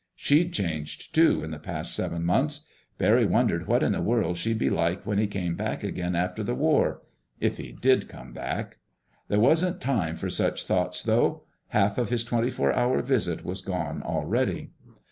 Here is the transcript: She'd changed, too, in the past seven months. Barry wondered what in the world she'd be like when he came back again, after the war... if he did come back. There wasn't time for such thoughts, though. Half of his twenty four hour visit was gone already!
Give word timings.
She'd 0.15 0.51
changed, 0.51 1.13
too, 1.13 1.43
in 1.43 1.51
the 1.51 1.59
past 1.59 1.93
seven 1.93 2.23
months. 2.23 2.65
Barry 2.97 3.27
wondered 3.27 3.67
what 3.67 3.83
in 3.83 3.91
the 3.91 4.01
world 4.01 4.35
she'd 4.35 4.57
be 4.57 4.67
like 4.71 5.05
when 5.05 5.19
he 5.19 5.27
came 5.27 5.53
back 5.55 5.83
again, 5.83 6.15
after 6.15 6.41
the 6.43 6.55
war... 6.55 7.03
if 7.39 7.57
he 7.57 7.71
did 7.71 8.09
come 8.09 8.33
back. 8.33 8.79
There 9.27 9.39
wasn't 9.39 9.79
time 9.79 10.15
for 10.15 10.31
such 10.31 10.65
thoughts, 10.65 11.03
though. 11.03 11.43
Half 11.67 11.99
of 11.99 12.09
his 12.09 12.23
twenty 12.23 12.49
four 12.49 12.73
hour 12.73 13.03
visit 13.03 13.45
was 13.45 13.61
gone 13.61 14.01
already! 14.01 14.71